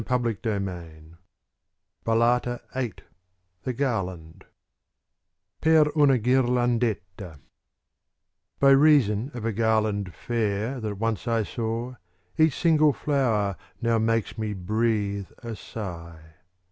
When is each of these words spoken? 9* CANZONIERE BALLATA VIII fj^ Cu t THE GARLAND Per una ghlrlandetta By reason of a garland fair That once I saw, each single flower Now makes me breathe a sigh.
9* 0.03 0.41
CANZONIERE 0.41 1.19
BALLATA 2.03 2.59
VIII 2.73 2.81
fj^ 2.89 2.95
Cu 2.97 3.03
t 3.03 3.03
THE 3.61 3.73
GARLAND 3.73 4.45
Per 5.61 5.85
una 5.95 6.17
ghlrlandetta 6.17 7.39
By 8.59 8.71
reason 8.71 9.29
of 9.35 9.45
a 9.45 9.53
garland 9.53 10.11
fair 10.15 10.79
That 10.79 10.95
once 10.95 11.27
I 11.27 11.43
saw, 11.43 11.97
each 12.35 12.55
single 12.59 12.93
flower 12.93 13.55
Now 13.79 13.99
makes 13.99 14.39
me 14.39 14.53
breathe 14.53 15.27
a 15.43 15.55
sigh. 15.55 16.33